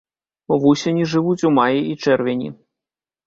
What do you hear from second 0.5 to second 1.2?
Вусені